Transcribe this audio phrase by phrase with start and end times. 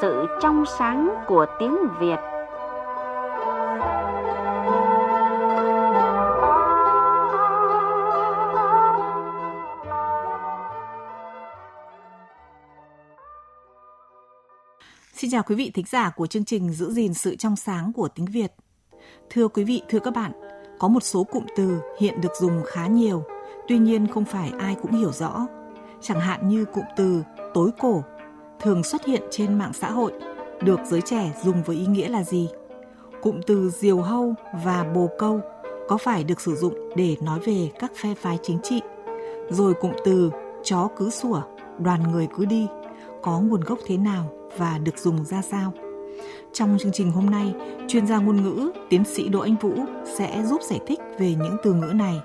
[0.00, 2.16] sự trong sáng của tiếng Việt.
[15.14, 18.08] Xin chào quý vị thính giả của chương trình Giữ gìn sự trong sáng của
[18.08, 18.52] tiếng Việt.
[19.30, 20.32] Thưa quý vị, thưa các bạn,
[20.78, 23.24] có một số cụm từ hiện được dùng khá nhiều,
[23.68, 25.46] tuy nhiên không phải ai cũng hiểu rõ.
[26.00, 27.22] Chẳng hạn như cụm từ
[27.54, 28.02] tối cổ
[28.62, 30.12] thường xuất hiện trên mạng xã hội,
[30.62, 32.48] được giới trẻ dùng với ý nghĩa là gì?
[33.22, 35.40] Cụm từ diều hâu và bồ câu
[35.88, 38.80] có phải được sử dụng để nói về các phe phái chính trị?
[39.50, 40.30] Rồi cụm từ
[40.62, 41.42] chó cứ sủa,
[41.78, 42.66] đoàn người cứ đi
[43.22, 45.72] có nguồn gốc thế nào và được dùng ra sao?
[46.52, 47.54] Trong chương trình hôm nay,
[47.88, 49.74] chuyên gia ngôn ngữ, tiến sĩ Đỗ Anh Vũ
[50.18, 52.20] sẽ giúp giải thích về những từ ngữ này.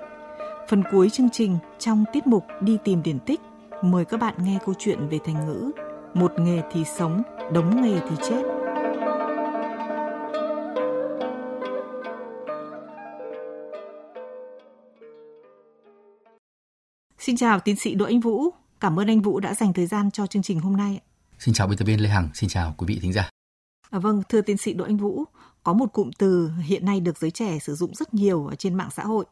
[0.68, 3.40] Phần cuối chương trình trong tiết mục đi tìm điển tích,
[3.82, 5.70] mời các bạn nghe câu chuyện về thành ngữ
[6.14, 8.42] một nghề thì sống, đống nghề thì chết.
[17.18, 18.50] Xin chào tiến sĩ Đỗ Anh Vũ.
[18.80, 21.00] Cảm ơn anh Vũ đã dành thời gian cho chương trình hôm nay.
[21.38, 23.30] Xin chào biên tập viên Lê Hằng, xin chào quý vị thính giả.
[23.90, 25.24] À, vâng, thưa tiến sĩ Đỗ Anh Vũ,
[25.62, 28.74] có một cụm từ hiện nay được giới trẻ sử dụng rất nhiều ở trên
[28.74, 29.24] mạng xã hội.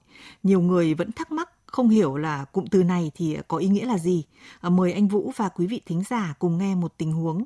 [0.43, 3.87] Nhiều người vẫn thắc mắc không hiểu là cụm từ này thì có ý nghĩa
[3.87, 4.25] là gì.
[4.61, 7.45] À, mời anh Vũ và quý vị thính giả cùng nghe một tình huống.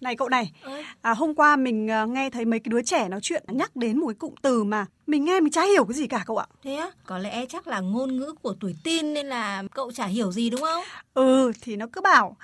[0.00, 0.52] Này cậu này,
[1.02, 3.98] à, hôm qua mình à, nghe thấy mấy cái đứa trẻ nói chuyện nhắc đến
[3.98, 6.46] một cái cụm từ mà mình nghe mình chả hiểu cái gì cả cậu ạ.
[6.62, 6.90] Thế á?
[7.06, 10.50] Có lẽ chắc là ngôn ngữ của tuổi tin nên là cậu chả hiểu gì
[10.50, 10.84] đúng không?
[11.14, 12.36] Ừ, thì nó cứ bảo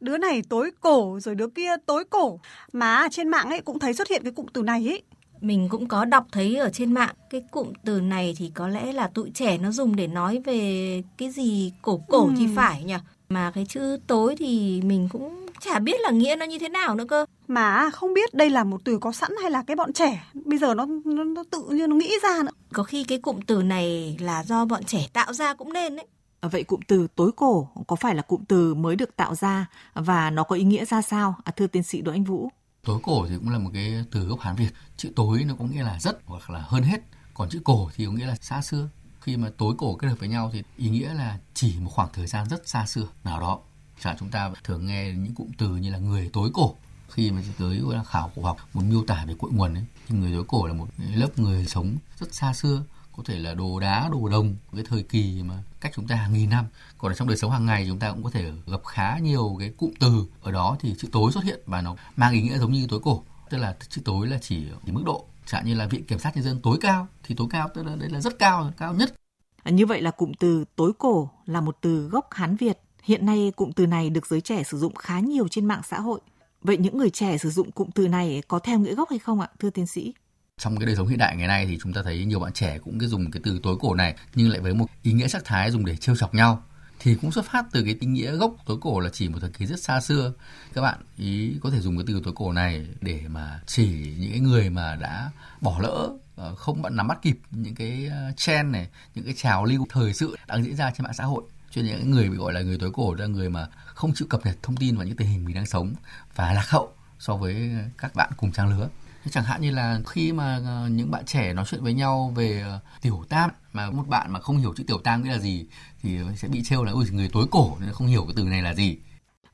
[0.00, 2.40] đứa này tối cổ rồi đứa kia tối cổ.
[2.72, 5.02] Mà trên mạng ấy cũng thấy xuất hiện cái cụm từ này ấy.
[5.40, 8.92] Mình cũng có đọc thấy ở trên mạng cái cụm từ này thì có lẽ
[8.92, 12.32] là tụi trẻ nó dùng để nói về cái gì cổ cổ ừ.
[12.38, 12.94] thì phải nhỉ.
[13.28, 16.94] Mà cái chữ tối thì mình cũng chả biết là nghĩa nó như thế nào
[16.94, 17.24] nữa cơ.
[17.48, 20.58] Mà không biết đây là một từ có sẵn hay là cái bọn trẻ bây
[20.58, 22.52] giờ nó nó, nó tự nhiên nó nghĩ ra nữa.
[22.72, 26.06] Có khi cái cụm từ này là do bọn trẻ tạo ra cũng nên đấy.
[26.40, 29.66] À, vậy cụm từ tối cổ có phải là cụm từ mới được tạo ra
[29.94, 31.34] và nó có ý nghĩa ra sao?
[31.44, 32.48] À, thưa tiến sĩ Đỗ Anh Vũ.
[32.88, 34.70] Tối cổ thì cũng là một cái từ gốc Hán Việt.
[34.96, 37.00] Chữ tối nó có nghĩa là rất hoặc là hơn hết.
[37.34, 38.88] Còn chữ cổ thì có nghĩa là xa xưa.
[39.20, 42.08] Khi mà tối cổ kết hợp với nhau thì ý nghĩa là chỉ một khoảng
[42.12, 43.58] thời gian rất xa xưa nào đó.
[44.00, 46.74] Chẳng chúng ta thường nghe những cụm từ như là người tối cổ
[47.10, 50.32] khi mà tới khảo cổ học muốn miêu tả về cội nguồn ấy, thì người
[50.32, 52.82] tối cổ là một lớp người sống rất xa xưa
[53.18, 56.32] có thể là đồ đá đồ đồng cái thời kỳ mà cách chúng ta hàng
[56.32, 56.66] nghìn năm.
[56.98, 59.56] Còn ở trong đời sống hàng ngày chúng ta cũng có thể gặp khá nhiều
[59.58, 60.24] cái cụm từ.
[60.42, 63.00] Ở đó thì chữ tối xuất hiện và nó mang ý nghĩa giống như tối
[63.02, 63.22] cổ.
[63.50, 66.36] Tức là chữ tối là chỉ chỉ mức độ chẳng như là viện kiểm sát
[66.36, 69.14] nhân dân tối cao thì tối cao tức là đấy là rất cao cao nhất.
[69.62, 72.78] À, như vậy là cụm từ tối cổ là một từ gốc hán việt.
[73.02, 76.00] Hiện nay cụm từ này được giới trẻ sử dụng khá nhiều trên mạng xã
[76.00, 76.20] hội.
[76.62, 79.40] Vậy những người trẻ sử dụng cụm từ này có theo nghĩa gốc hay không
[79.40, 80.14] ạ thưa tiến sĩ?
[80.58, 82.78] Trong cái đời sống hiện đại ngày nay thì chúng ta thấy nhiều bạn trẻ
[82.78, 85.44] cũng cái dùng cái từ tối cổ này, nhưng lại với một ý nghĩa sắc
[85.44, 86.62] thái dùng để trêu chọc nhau.
[87.00, 89.50] Thì cũng xuất phát từ cái ý nghĩa gốc tối cổ là chỉ một thời
[89.50, 90.32] kỳ rất xa xưa.
[90.74, 94.30] Các bạn ý có thể dùng cái từ tối cổ này để mà chỉ những
[94.30, 95.30] cái người mà đã
[95.60, 99.34] bỏ lỡ ờ, không bạn nắm bắt kịp những cái ờ, trend này, những cái
[99.36, 101.42] trào lưu thời sự đang diễn ra trên mạng xã hội.
[101.70, 104.46] Cho những người bị gọi là người tối cổ là người mà không chịu cập
[104.46, 105.94] nhật thông tin vào những tình hình mình đang sống
[106.34, 108.88] và lạc hậu so với các bạn cùng trang lứa
[109.30, 112.60] chẳng hạn như là khi mà ờ, những bạn trẻ nói chuyện với nhau về
[112.60, 115.66] ờ, tiểu tam mà một bạn mà không hiểu chữ tiểu tam nghĩa là gì
[116.02, 118.62] thì sẽ bị trêu là ui người tối cổ nên không hiểu cái từ này
[118.62, 118.96] là gì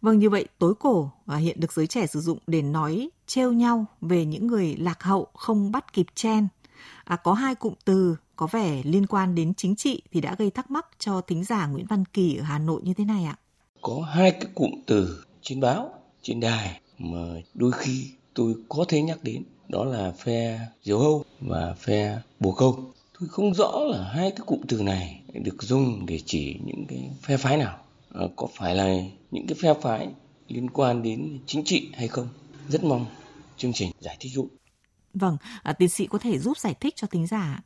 [0.04, 3.52] Vâng như vậy tối cổ và hiện được giới trẻ sử dụng để nói trêu
[3.52, 6.48] nhau về những người lạc hậu không bắt kịp chen.
[7.04, 10.50] À, có hai cụm từ có vẻ liên quan đến chính trị thì đã gây
[10.50, 13.36] thắc mắc cho thính giả Nguyễn Văn Kỳ ở Hà Nội như thế này ạ.
[13.80, 15.90] Có hai cái cụm từ trên báo,
[16.22, 17.18] trên đài mà
[17.54, 22.52] đôi khi tôi có thể nhắc đến đó là phe diều hâu và phe bồ
[22.52, 22.92] câu.
[23.20, 27.10] Tôi không rõ là hai cái cụm từ này được dùng để chỉ những cái
[27.22, 27.78] phe phái nào.
[28.14, 28.94] À, có phải là
[29.30, 30.08] những cái phe phái
[30.48, 32.28] liên quan đến chính trị hay không?
[32.68, 33.06] Rất mong
[33.56, 34.48] chương trình giải thích giúp.
[35.14, 37.60] Vâng à, tiến sĩ có thể giúp giải thích cho tính giả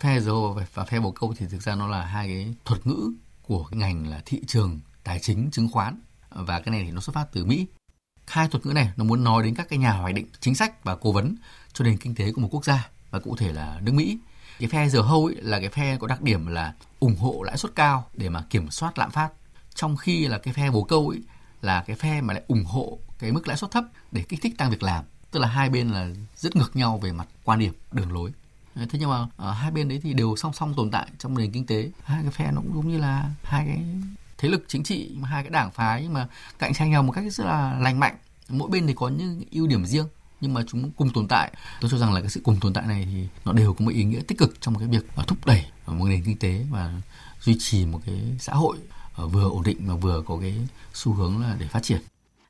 [0.00, 2.86] phe diều hâu và phe bồ câu thì thực ra nó là hai cái thuật
[2.86, 3.12] ngữ
[3.42, 6.00] của cái ngành là thị trường tài chính chứng khoán.
[6.30, 7.66] Và cái này thì nó xuất phát từ Mỹ
[8.26, 10.84] hai thuật ngữ này nó muốn nói đến các cái nhà hoạch định chính sách
[10.84, 11.36] và cố vấn
[11.72, 14.18] cho nền kinh tế của một quốc gia và cụ thể là nước Mỹ.
[14.58, 17.56] Cái phe dừa hâu ấy là cái phe có đặc điểm là ủng hộ lãi
[17.56, 19.28] suất cao để mà kiểm soát lạm phát.
[19.74, 21.22] Trong khi là cái phe bồ câu ấy
[21.62, 24.54] là cái phe mà lại ủng hộ cái mức lãi suất thấp để kích thích
[24.58, 25.04] tăng việc làm.
[25.30, 28.32] Tức là hai bên là rất ngược nhau về mặt quan điểm, đường lối.
[28.74, 31.52] Thế nhưng mà ở hai bên đấy thì đều song song tồn tại trong nền
[31.52, 31.90] kinh tế.
[32.04, 33.84] Hai cái phe nó cũng giống như là hai cái
[34.38, 36.28] thế lực chính trị hai cái đảng phái nhưng mà
[36.58, 38.16] cạnh tranh nhau một cách rất là lành mạnh.
[38.48, 40.06] Mỗi bên thì có những ưu điểm riêng
[40.40, 41.52] nhưng mà chúng cùng tồn tại.
[41.80, 43.90] Tôi cho rằng là cái sự cùng tồn tại này thì nó đều có một
[43.94, 47.00] ý nghĩa tích cực trong cái việc thúc đẩy một nền kinh tế và
[47.40, 48.76] duy trì một cái xã hội
[49.14, 50.54] ờ, vừa ổn định mà vừa có cái
[50.92, 52.00] xu hướng là để phát triển.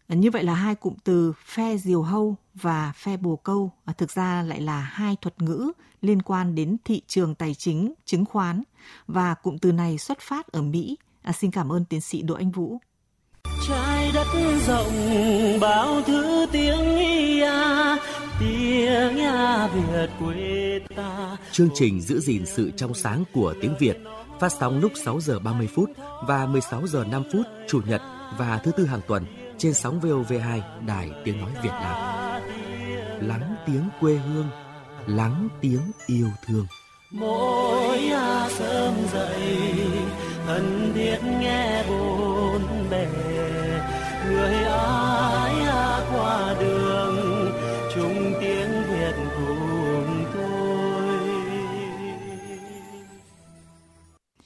[0.09, 4.11] Như vậy là hai cụm từ phe diều hâu và phe bồ câu à, thực
[4.11, 5.73] ra lại là hai thuật ngữ
[6.03, 8.63] liên quan đến thị trường tài chính, chứng khoán.
[9.07, 10.97] Và cụm từ này xuất phát ở Mỹ.
[11.25, 12.79] À, xin cảm ơn tiến sĩ Đỗ Anh Vũ.
[13.69, 14.27] Trái đất
[14.67, 14.93] rộng
[15.61, 17.53] bao thứ tiếng ia,
[18.41, 21.37] tiếng ia Việt quê ta.
[21.53, 23.97] Chương trình giữ gìn sự trong sáng của tiếng Việt
[24.41, 25.91] phát sóng lúc 6 giờ 30 phút
[26.27, 28.03] và 16 giờ 5 phút chủ nhật
[28.39, 29.25] và thứ tư hàng tuần
[29.59, 31.97] trên sóng VOV2 Đài Tiếng Nói Việt Nam.
[33.21, 34.49] Lắng tiếng quê hương,
[35.07, 36.67] lắng tiếng yêu thương.
[37.11, 38.11] Mỗi
[38.59, 39.59] sớm dậy,
[40.47, 43.09] thân thiết nghe bốn bề,
[44.29, 47.17] người ai à, qua đường,
[47.95, 51.19] chung tiếng Việt cùng tôi.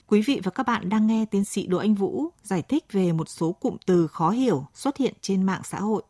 [0.07, 3.13] Quý vị và các bạn đang nghe tiến sĩ Đỗ Anh Vũ giải thích về
[3.13, 6.03] một số cụm từ khó hiểu xuất hiện trên mạng xã hội.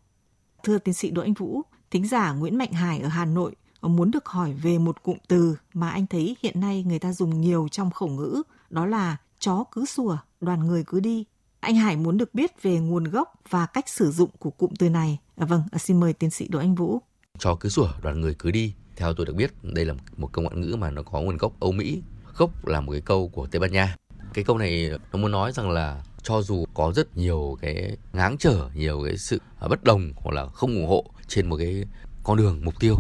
[0.63, 4.11] Thưa tiến sĩ Đỗ Anh Vũ, thính giả Nguyễn Mạnh Hải ở Hà Nội muốn
[4.11, 7.69] được hỏi về một cụm từ mà anh thấy hiện nay người ta dùng nhiều
[7.71, 11.25] trong khẩu ngữ, đó là chó cứ sủa, đoàn người cứ đi.
[11.61, 14.89] Anh Hải muốn được biết về nguồn gốc và cách sử dụng của cụm từ
[14.89, 15.19] này.
[15.37, 16.99] À, vâng, à, xin mời tiến sĩ Đỗ Anh Vũ.
[17.39, 18.75] Chó cứ sủa, đoàn người cứ đi.
[18.97, 21.61] Theo tôi được biết, đây là một câu ngoại ngữ mà nó có nguồn gốc
[21.61, 22.03] Âu Mỹ.
[22.37, 23.97] Gốc là một cái câu của Tây Ban Nha.
[24.35, 28.39] Cái câu này nó muốn nói rằng là cho dù có rất nhiều cái ngáng
[28.39, 31.85] trở, nhiều cái sự bất đồng hoặc là không ủng hộ trên một cái
[32.25, 32.97] con đường mục tiêu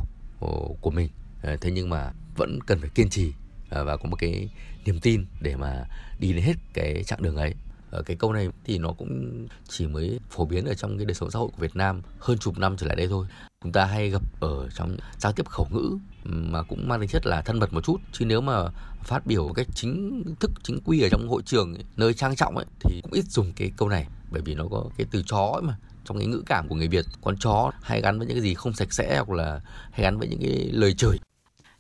[0.81, 1.09] của mình
[1.43, 3.33] à, thế nhưng mà vẫn cần phải kiên trì
[3.71, 4.49] và có một cái
[4.85, 5.85] niềm tin để mà
[6.19, 7.55] đi đến hết cái chặng đường ấy.
[7.91, 11.15] Ở cái câu này thì nó cũng chỉ mới phổ biến ở trong cái đời
[11.15, 13.27] sống xã hội của Việt Nam hơn chục năm trở lại đây thôi.
[13.63, 17.27] Chúng ta hay gặp ở trong giao tiếp khẩu ngữ mà cũng mang tính chất
[17.27, 17.97] là thân mật một chút.
[18.13, 18.65] Chứ nếu mà
[19.05, 22.67] phát biểu cách chính thức, chính quy ở trong hội trường nơi trang trọng ấy,
[22.81, 24.07] thì cũng ít dùng cái câu này.
[24.31, 26.89] Bởi vì nó có cái từ chó ấy mà, trong cái ngữ cảm của người
[26.89, 27.05] Việt.
[27.21, 29.61] Con chó hay gắn với những cái gì không sạch sẽ hoặc là
[29.91, 31.19] hay gắn với những cái lời chửi.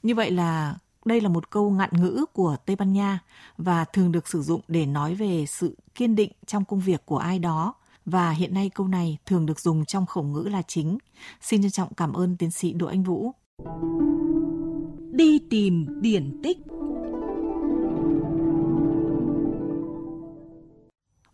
[0.02, 0.74] Như vậy là
[1.08, 3.18] đây là một câu ngạn ngữ của Tây Ban Nha
[3.56, 7.18] và thường được sử dụng để nói về sự kiên định trong công việc của
[7.18, 7.74] ai đó
[8.04, 10.98] và hiện nay câu này thường được dùng trong khẩu ngữ là chính.
[11.40, 13.32] Xin trân trọng cảm ơn tiến sĩ Đỗ Anh Vũ.
[15.12, 16.58] Đi tìm điển tích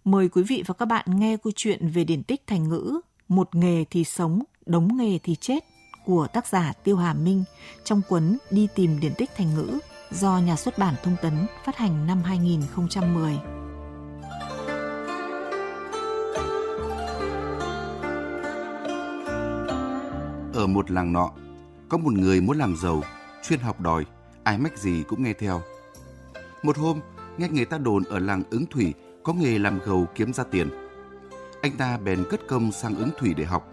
[0.04, 3.54] Mời quý vị và các bạn nghe câu chuyện về điển tích thành ngữ Một
[3.54, 5.64] nghề thì sống, đống nghề thì chết
[6.04, 7.44] của tác giả Tiêu Hà Minh
[7.84, 9.78] trong cuốn Đi tìm điển tích thành ngữ
[10.10, 13.38] do nhà xuất bản Thông tấn phát hành năm 2010.
[20.54, 21.30] Ở một làng nọ,
[21.88, 23.02] có một người muốn làm giàu,
[23.42, 24.04] chuyên học đòi,
[24.44, 25.62] ai mách gì cũng nghe theo.
[26.62, 27.00] Một hôm,
[27.38, 30.68] nghe người ta đồn ở làng ứng thủy có nghề làm gầu kiếm ra tiền.
[31.62, 33.68] Anh ta bèn cất công sang ứng thủy để học.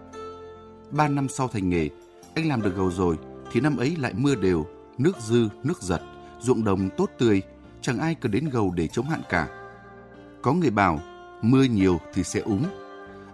[0.90, 1.88] Ba năm sau thành nghề,
[2.34, 3.18] anh làm được gầu rồi
[3.52, 4.66] thì năm ấy lại mưa đều,
[4.98, 6.00] nước dư, nước giật,
[6.40, 7.42] ruộng đồng tốt tươi,
[7.80, 9.48] chẳng ai cần đến gầu để chống hạn cả.
[10.42, 11.00] Có người bảo,
[11.42, 12.64] mưa nhiều thì sẽ úng.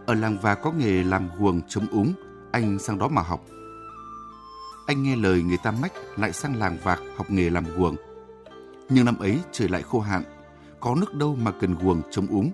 [0.07, 2.13] Ở làng và có nghề làm guồng chống úng,
[2.53, 3.45] anh sang đó mà học.
[4.87, 7.97] Anh nghe lời người ta mách lại sang làng vạc học nghề làm guồng.
[8.89, 10.23] Nhưng năm ấy trời lại khô hạn,
[10.81, 12.51] có nước đâu mà cần guồng chống úng.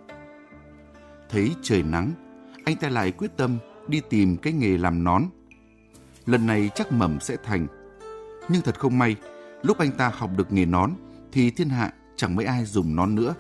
[1.31, 2.13] Thấy trời nắng,
[2.65, 5.23] anh ta lại quyết tâm đi tìm cái nghề làm nón.
[6.27, 7.67] Lần này chắc mầm sẽ thành.
[8.49, 9.17] Nhưng thật không may,
[9.63, 10.91] lúc anh ta học được nghề nón
[11.33, 13.35] thì thiên hạ chẳng mấy ai dùng nón nữa.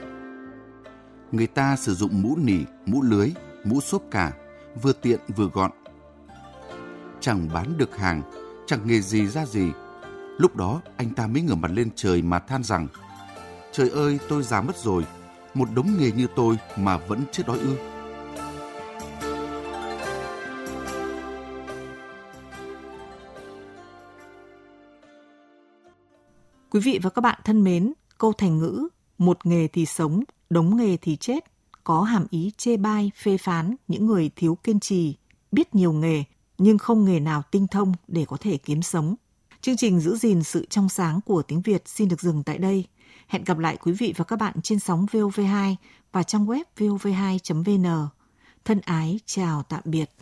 [1.32, 3.32] Người ta sử dụng mũ nỉ, mũ lưới,
[3.64, 4.32] mũ xốp cả,
[4.82, 5.70] vừa tiện vừa gọn.
[7.20, 8.22] Chẳng bán được hàng,
[8.66, 9.72] chẳng nghề gì ra gì.
[10.38, 12.88] Lúc đó anh ta mới ngửa mặt lên trời mà than rằng
[13.72, 15.04] Trời ơi, tôi già mất rồi.
[15.54, 17.76] Một đống nghề như tôi mà vẫn chết đói ư.
[26.74, 28.88] Quý vị và các bạn thân mến, câu thành ngữ
[29.18, 31.44] một nghề thì sống, đống nghề thì chết
[31.84, 35.14] có hàm ý chê bai, phê phán những người thiếu kiên trì,
[35.52, 36.24] biết nhiều nghề
[36.58, 39.14] nhưng không nghề nào tinh thông để có thể kiếm sống.
[39.60, 42.84] Chương trình giữ gìn sự trong sáng của tiếng Việt xin được dừng tại đây.
[43.26, 45.74] Hẹn gặp lại quý vị và các bạn trên sóng VOV2
[46.12, 48.08] và trong web vov2.vn.
[48.64, 50.10] Thân ái chào tạm biệt.